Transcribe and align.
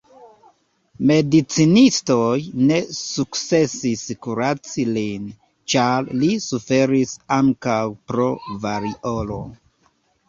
Medicinistoj 1.09 2.39
ne 2.71 2.79
sukcesis 2.99 4.01
kuraci 4.27 4.87
lin, 4.95 5.27
ĉar 5.75 6.11
li 6.23 6.33
suferis 6.47 7.15
ankaŭ 7.41 7.79
pro 8.13 8.29
variolo. 8.67 9.43